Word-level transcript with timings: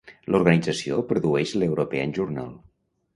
L'organització 0.35 0.97
produeix 1.11 1.53
l'European 1.65 2.15
Journal. 2.19 2.49